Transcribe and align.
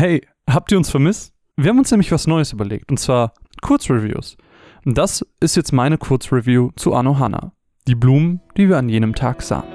Hey, 0.00 0.26
habt 0.48 0.72
ihr 0.72 0.78
uns 0.78 0.88
vermisst? 0.88 1.34
Wir 1.58 1.68
haben 1.68 1.78
uns 1.78 1.90
nämlich 1.90 2.10
was 2.10 2.26
Neues 2.26 2.54
überlegt, 2.54 2.90
und 2.90 2.96
zwar 2.96 3.34
Kurzreviews. 3.60 4.38
Und 4.86 4.96
das 4.96 5.26
ist 5.40 5.56
jetzt 5.56 5.74
meine 5.74 5.98
Kurzreview 5.98 6.70
zu 6.74 6.94
Anohana, 6.94 7.52
die 7.86 7.94
Blumen, 7.94 8.40
die 8.56 8.70
wir 8.70 8.78
an 8.78 8.88
jenem 8.88 9.14
Tag 9.14 9.42
sahen. 9.42 9.68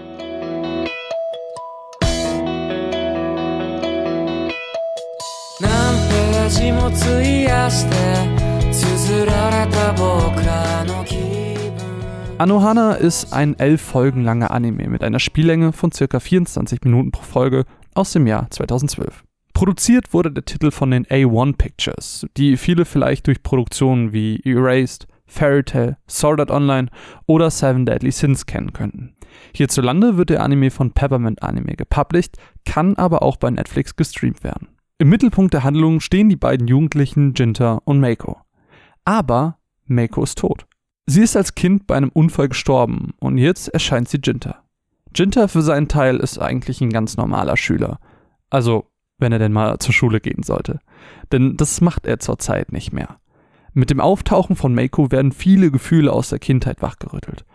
Anohana 12.40 12.94
ist 12.94 13.32
ein 13.32 13.60
elf 13.60 13.80
Folgen 13.80 14.24
langer 14.24 14.50
Anime 14.50 14.90
mit 14.90 15.04
einer 15.04 15.20
Spiellänge 15.20 15.72
von 15.72 15.92
ca. 15.92 16.20
24 16.20 16.80
Minuten 16.84 17.12
pro 17.12 17.22
Folge 17.22 17.66
aus 17.94 18.12
dem 18.12 18.26
Jahr 18.26 18.50
2012. 18.50 19.25
Produziert 19.56 20.14
wurde 20.14 20.34
der 20.34 20.44
Titel 20.44 20.70
von 20.70 20.92
den 20.92 21.06
A1 21.06 21.56
Pictures, 21.56 22.28
die 22.36 22.58
viele 22.58 22.84
vielleicht 22.84 23.26
durch 23.26 23.42
Produktionen 23.42 24.12
wie 24.12 24.42
Erased, 24.44 25.08
Fairy 25.28 25.64
Tail, 25.64 25.96
Sword 26.10 26.42
Art 26.42 26.52
Online 26.52 26.90
oder 27.26 27.50
Seven 27.50 27.86
Deadly 27.86 28.12
Sins 28.12 28.46
kennen 28.46 28.74
könnten. 28.74 29.16
Hierzulande 29.54 30.18
wird 30.18 30.30
der 30.30 30.44
Anime 30.44 30.72
von 30.72 30.92
Peppermint 30.92 31.42
Anime 31.42 31.78
gepublished, 31.78 32.36
kann 32.66 32.98
aber 32.98 33.24
auch 33.24 33.38
bei 33.38 33.50
Netflix 33.50 33.96
gestreamt 33.96 34.44
werden. 34.44 34.68
Im 34.98 35.08
Mittelpunkt 35.08 35.54
der 35.54 35.64
Handlung 35.64 36.02
stehen 36.02 36.28
die 36.28 36.36
beiden 36.36 36.68
Jugendlichen 36.68 37.34
Jinta 37.34 37.80
und 37.86 38.02
Meiko. 38.02 38.42
Aber 39.06 39.58
Meiko 39.86 40.22
ist 40.22 40.38
tot. 40.38 40.66
Sie 41.06 41.22
ist 41.22 41.38
als 41.38 41.56
Kind 41.56 41.88
bei 41.88 41.96
einem 41.96 42.10
Unfall 42.10 42.50
gestorben 42.50 43.14
und 43.20 43.38
jetzt 43.38 43.70
erscheint 43.70 44.10
sie 44.10 44.20
Jinta. 44.22 44.64
Jinta 45.16 45.48
für 45.48 45.62
seinen 45.62 45.88
Teil 45.88 46.18
ist 46.18 46.40
eigentlich 46.40 46.82
ein 46.82 46.92
ganz 46.92 47.16
normaler 47.16 47.56
Schüler. 47.56 48.00
Also 48.50 48.88
wenn 49.18 49.32
er 49.32 49.40
denn 49.40 49.54
mal 49.54 49.80
zur 49.80 49.94
Schule 49.94 50.20
gehen 50.20 50.44
sollte. 50.44 50.80
Denn 51.32 51.58
das 51.58 51.82
macht 51.82 52.06
er 52.06 52.20
zurzeit 52.20 52.72
nicht 52.72 52.94
mehr. 52.94 53.18
Mit 53.74 53.90
dem 53.90 54.00
Auftauchen 54.00 54.56
von 54.56 54.74
Meiko 54.74 55.12
werden 55.12 55.32
viele 55.32 55.72
Gefühle 55.72 56.12
aus 56.12 56.30
der 56.30 56.40
Kindheit 56.40 56.82
wachgerüttelt. 56.82 57.46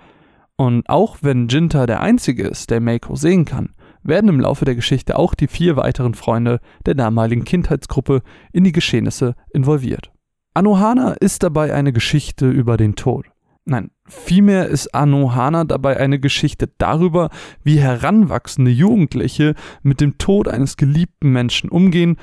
Und 0.57 0.89
auch 0.91 1.19
wenn 1.23 1.49
Jinta 1.49 1.87
der 1.87 2.01
Einzige 2.01 2.47
ist, 2.47 2.71
der 2.71 2.81
Meiko 2.81 3.17
sehen 3.17 3.47
kann, 3.47 3.71
werden 4.03 4.29
im 4.29 4.41
Laufe 4.41 4.65
der 4.65 4.75
Geschichte 4.75 5.19
auch 5.19 5.35
die 5.35 5.49
vier 5.49 5.77
weiteren 5.77 6.15
Freunde 6.15 6.61
der 6.85 6.95
damaligen 6.95 7.45
Kindheitsgruppe 7.45 8.23
in 8.53 8.65
die 8.65 8.73
Geschehnisse 8.73 9.35
involviert. 9.53 10.11
Anohana 10.53 11.13
ist 11.13 11.43
dabei 11.43 11.73
eine 11.73 11.93
Geschichte 11.93 12.51
über 12.51 12.77
den 12.77 12.97
Tod. 12.97 13.27
Nein, 13.71 13.93
vielmehr 14.05 14.67
ist 14.67 14.97
Anohana 14.97 15.63
dabei 15.63 15.97
eine 15.97 16.19
Geschichte 16.19 16.69
darüber, 16.79 17.31
wie 17.63 17.79
heranwachsende 17.79 18.73
Jugendliche 18.73 19.55
mit 19.85 20.01
dem 20.01 20.19
Tod 20.19 20.49
eines 20.49 20.77
geliebten 20.77 21.31
Menschen 21.31 21.71
umgehen, 21.71 22.17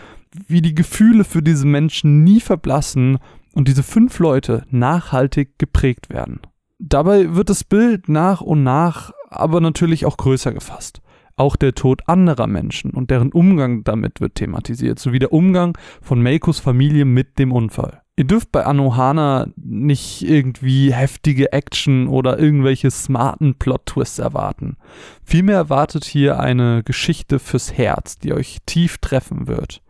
wie 0.46 0.62
die 0.62 0.76
Gefühle 0.76 1.24
für 1.24 1.42
diese 1.42 1.66
Menschen 1.66 2.26
nie 2.26 2.42
verblassen 2.42 3.18
und 3.54 3.70
diese 3.70 3.84
fünf 3.84 4.20
Leute 4.20 4.66
nachhaltig 4.72 5.58
geprägt 5.58 6.10
werden. 6.10 6.42
Dabei 6.80 7.34
wird 7.34 7.50
das 7.50 7.64
Bild 7.64 8.10
nach 8.10 8.42
und 8.42 8.64
nach 8.64 9.14
aber 9.30 9.62
natürlich 9.62 10.06
auch 10.06 10.18
größer 10.18 10.52
gefasst. 10.52 11.00
Auch 11.38 11.56
der 11.56 11.76
Tod 11.76 12.02
anderer 12.08 12.48
Menschen 12.48 12.92
und 12.92 13.10
deren 13.10 13.32
Umgang 13.32 13.86
damit 13.86 14.20
wird 14.20 14.36
thematisiert, 14.36 15.00
sowie 15.00 15.20
der 15.20 15.32
Umgang 15.32 15.78
von 16.02 16.22
Meikos 16.22 16.60
Familie 16.60 17.06
mit 17.06 17.40
dem 17.40 17.54
Unfall. 17.54 18.02
Ihr 18.20 18.26
dürft 18.26 18.52
bei 18.52 18.66
Anohana 18.66 19.48
nicht 19.56 20.24
irgendwie 20.28 20.92
heftige 20.92 21.54
Action 21.54 22.08
oder 22.08 22.40
irgendwelche 22.40 22.90
smarten 22.90 23.54
Plot-Twists 23.54 24.18
erwarten. 24.18 24.76
Vielmehr 25.24 25.58
erwartet 25.58 26.04
hier 26.04 26.40
eine 26.40 26.82
Geschichte 26.84 27.38
fürs 27.38 27.74
Herz, 27.74 28.18
die 28.18 28.34
euch 28.34 28.58
tief 28.66 28.98
treffen 28.98 29.46
wird, 29.46 29.84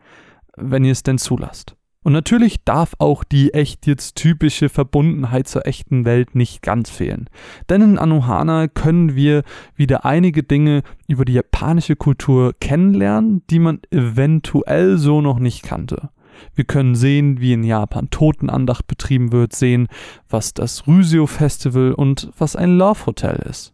wenn 0.58 0.84
ihr 0.84 0.92
es 0.92 1.04
denn 1.04 1.18
zulasst. 1.18 1.78
Und 2.04 2.12
natürlich 2.12 2.66
darf 2.66 2.96
auch 3.00 3.24
die 3.24 3.54
echt 3.54 3.88
jetzt 3.88 4.18
typische 4.18 4.68
Verbundenheit 4.68 5.48
zur 5.48 5.66
echten 5.66 6.04
Welt 6.04 6.36
nicht 6.36 6.62
ganz 6.62 6.90
fehlen. 6.90 7.30
Denn 7.70 7.82
in 7.82 7.98
Anohana 7.98 8.68
können 8.68 9.16
wir 9.16 9.44
wieder 9.76 10.04
einige 10.04 10.44
Dinge 10.44 10.84
über 11.08 11.24
die 11.24 11.34
japanische 11.34 11.96
Kultur 11.96 12.54
kennenlernen, 12.60 13.44
die 13.50 13.60
man 13.60 13.80
eventuell 13.90 14.98
so 14.98 15.22
noch 15.22 15.40
nicht 15.40 15.64
kannte. 15.64 16.10
Wir 16.56 16.66
können 16.66 16.96
sehen, 16.96 17.40
wie 17.40 17.54
in 17.54 17.64
Japan 17.64 18.10
Totenandacht 18.10 18.88
betrieben 18.88 19.32
wird, 19.32 19.56
sehen, 19.56 19.88
was 20.30 20.54
das 20.54 20.88
Rysio 20.88 21.28
Festival 21.28 21.94
und 21.94 22.32
was 22.38 22.56
ein 22.56 22.78
Love 22.78 23.06
Hotel 23.06 23.44
ist. 23.50 23.74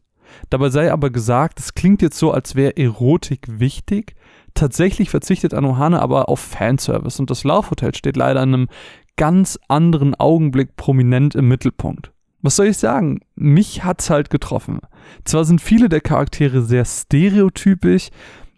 Dabei 0.49 0.69
sei 0.69 0.91
aber 0.91 1.09
gesagt, 1.09 1.59
es 1.59 1.73
klingt 1.73 2.01
jetzt 2.01 2.17
so, 2.17 2.31
als 2.31 2.55
wäre 2.55 2.77
Erotik 2.77 3.47
wichtig. 3.47 4.15
Tatsächlich 4.53 5.09
verzichtet 5.09 5.53
Anohana 5.53 5.99
aber 5.99 6.29
auf 6.29 6.39
Fanservice 6.39 7.19
und 7.19 7.29
das 7.29 7.43
Love 7.43 7.71
Hotel 7.71 7.95
steht 7.95 8.17
leider 8.17 8.41
in 8.43 8.53
einem 8.53 8.67
ganz 9.15 9.59
anderen 9.67 10.15
Augenblick 10.15 10.75
prominent 10.75 11.35
im 11.35 11.47
Mittelpunkt. 11.47 12.11
Was 12.41 12.57
soll 12.57 12.67
ich 12.67 12.77
sagen? 12.77 13.21
Mich 13.35 13.83
hat's 13.83 14.09
halt 14.09 14.29
getroffen. 14.29 14.79
Zwar 15.23 15.45
sind 15.45 15.61
viele 15.61 15.87
der 15.87 16.01
Charaktere 16.01 16.61
sehr 16.61 16.83
stereotypisch, 16.83 18.09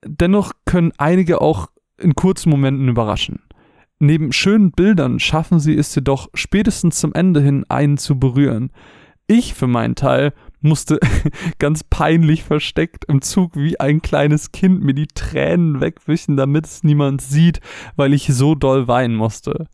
dennoch 0.04 0.54
können 0.66 0.92
einige 0.98 1.40
auch 1.40 1.68
in 1.98 2.16
kurzen 2.16 2.50
Momenten 2.50 2.90
überraschen. 2.90 3.42
Neben 4.00 4.34
schönen 4.34 4.72
Bildern 4.72 5.20
schaffen 5.20 5.60
sie 5.60 5.78
es 5.78 5.96
jedoch 5.96 6.30
spätestens 6.34 7.00
zum 7.00 7.14
Ende 7.14 7.42
hin 7.42 7.64
einen 7.70 7.98
zu 7.98 8.20
berühren. 8.20 8.72
Ich 9.28 9.54
für 9.54 9.68
meinen 9.68 9.96
Teil 9.96 10.34
musste 10.62 11.00
ganz 11.60 11.84
peinlich 11.84 12.44
versteckt 12.44 13.06
im 13.06 13.22
Zug 13.22 13.56
wie 13.56 13.80
ein 13.80 14.02
kleines 14.02 14.52
Kind 14.52 14.84
mir 14.84 14.94
die 14.94 15.08
Tränen 15.08 15.80
wegwischen, 15.80 16.36
damit 16.36 16.66
es 16.66 16.84
niemand 16.84 17.22
sieht, 17.22 17.62
weil 17.96 18.14
ich 18.14 18.28
so 18.28 18.54
doll 18.54 18.88
weinen 18.88 19.16
musste. 19.16 19.68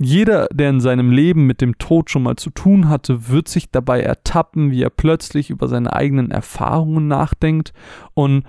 Jeder, 0.00 0.46
der 0.52 0.70
in 0.70 0.80
seinem 0.80 1.10
Leben 1.10 1.46
mit 1.46 1.60
dem 1.60 1.76
Tod 1.76 2.08
schon 2.08 2.22
mal 2.22 2.36
zu 2.36 2.50
tun 2.50 2.88
hatte, 2.88 3.28
wird 3.28 3.48
sich 3.48 3.70
dabei 3.70 4.00
ertappen, 4.00 4.70
wie 4.70 4.82
er 4.82 4.90
plötzlich 4.90 5.50
über 5.50 5.66
seine 5.66 5.92
eigenen 5.92 6.30
Erfahrungen 6.30 7.08
nachdenkt. 7.08 7.72
Und 8.14 8.44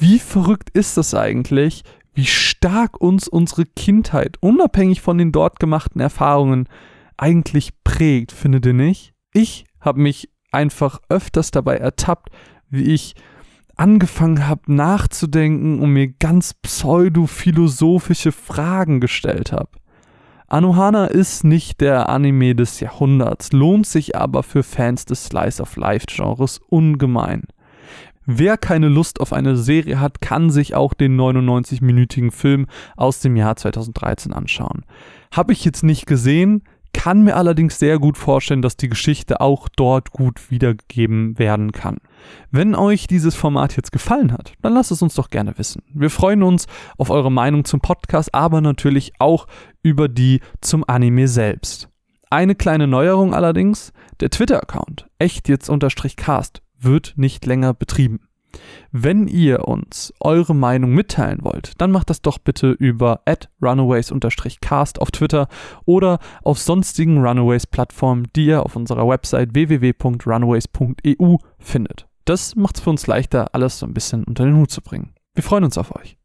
wie 0.00 0.18
verrückt 0.18 0.70
ist 0.70 0.96
das 0.96 1.14
eigentlich, 1.14 1.84
wie 2.14 2.26
stark 2.26 3.00
uns 3.00 3.28
unsere 3.28 3.64
Kindheit, 3.64 4.36
unabhängig 4.40 5.00
von 5.00 5.18
den 5.18 5.32
dort 5.32 5.60
gemachten 5.60 6.00
Erfahrungen, 6.00 6.68
eigentlich 7.16 7.70
prägt, 7.84 8.32
findet 8.32 8.66
ihr 8.66 8.74
nicht? 8.74 9.14
Ich 9.32 9.64
habe 9.80 10.00
mich 10.00 10.30
einfach 10.50 11.00
öfters 11.08 11.50
dabei 11.50 11.76
ertappt, 11.76 12.30
wie 12.70 12.94
ich 12.94 13.14
angefangen 13.76 14.46
habe 14.48 14.72
nachzudenken 14.72 15.80
und 15.80 15.92
mir 15.92 16.08
ganz 16.08 16.54
pseudo-philosophische 16.54 18.32
Fragen 18.32 19.00
gestellt 19.00 19.52
habe. 19.52 19.70
Anohana 20.48 21.06
ist 21.06 21.44
nicht 21.44 21.80
der 21.80 22.08
Anime 22.08 22.54
des 22.54 22.80
Jahrhunderts, 22.80 23.52
lohnt 23.52 23.86
sich 23.86 24.16
aber 24.16 24.42
für 24.42 24.62
Fans 24.62 25.04
des 25.04 25.26
Slice 25.26 25.60
of 25.60 25.76
Life 25.76 26.06
Genres 26.08 26.58
ungemein. 26.68 27.42
Wer 28.30 28.58
keine 28.58 28.88
Lust 28.88 29.22
auf 29.22 29.32
eine 29.32 29.56
Serie 29.56 30.00
hat, 30.00 30.20
kann 30.20 30.50
sich 30.50 30.74
auch 30.74 30.92
den 30.92 31.18
99-minütigen 31.18 32.30
Film 32.30 32.66
aus 32.94 33.20
dem 33.20 33.36
Jahr 33.36 33.56
2013 33.56 34.34
anschauen. 34.34 34.84
Habe 35.32 35.54
ich 35.54 35.64
jetzt 35.64 35.82
nicht 35.82 36.04
gesehen, 36.04 36.62
kann 36.92 37.22
mir 37.22 37.36
allerdings 37.36 37.78
sehr 37.78 37.98
gut 37.98 38.18
vorstellen, 38.18 38.60
dass 38.60 38.76
die 38.76 38.90
Geschichte 38.90 39.40
auch 39.40 39.66
dort 39.74 40.10
gut 40.10 40.50
wiedergegeben 40.50 41.38
werden 41.38 41.72
kann. 41.72 41.96
Wenn 42.50 42.74
euch 42.74 43.06
dieses 43.06 43.34
Format 43.34 43.74
jetzt 43.78 43.92
gefallen 43.92 44.30
hat, 44.30 44.52
dann 44.60 44.74
lasst 44.74 44.90
es 44.90 45.00
uns 45.00 45.14
doch 45.14 45.30
gerne 45.30 45.56
wissen. 45.56 45.82
Wir 45.94 46.10
freuen 46.10 46.42
uns 46.42 46.66
auf 46.98 47.08
eure 47.08 47.32
Meinung 47.32 47.64
zum 47.64 47.80
Podcast, 47.80 48.34
aber 48.34 48.60
natürlich 48.60 49.12
auch 49.18 49.46
über 49.82 50.06
die 50.06 50.40
zum 50.60 50.84
Anime 50.86 51.28
selbst. 51.28 51.88
Eine 52.28 52.54
kleine 52.54 52.88
Neuerung 52.88 53.32
allerdings, 53.32 53.94
der 54.20 54.28
Twitter-Account, 54.28 55.08
echt 55.18 55.48
jetzt 55.48 55.70
unterstrich 55.70 56.16
cast, 56.16 56.60
wird 56.78 57.14
nicht 57.16 57.46
länger 57.46 57.74
betrieben. 57.74 58.20
Wenn 58.90 59.28
ihr 59.28 59.68
uns 59.68 60.14
eure 60.20 60.54
Meinung 60.54 60.92
mitteilen 60.92 61.40
wollt, 61.42 61.72
dann 61.78 61.90
macht 61.90 62.08
das 62.10 62.22
doch 62.22 62.38
bitte 62.38 62.70
über 62.70 63.20
runaways-cast 63.62 65.00
auf 65.00 65.10
Twitter 65.10 65.48
oder 65.84 66.18
auf 66.42 66.58
sonstigen 66.58 67.18
Runaways-Plattformen, 67.24 68.28
die 68.34 68.46
ihr 68.46 68.64
auf 68.64 68.76
unserer 68.76 69.06
Website 69.06 69.54
www.runaways.eu 69.54 71.36
findet. 71.58 72.06
Das 72.24 72.56
macht 72.56 72.76
es 72.76 72.82
für 72.82 72.90
uns 72.90 73.06
leichter, 73.06 73.54
alles 73.54 73.78
so 73.78 73.86
ein 73.86 73.94
bisschen 73.94 74.24
unter 74.24 74.44
den 74.44 74.56
Hut 74.56 74.70
zu 74.70 74.80
bringen. 74.82 75.14
Wir 75.34 75.42
freuen 75.42 75.64
uns 75.64 75.78
auf 75.78 75.94
euch. 75.94 76.17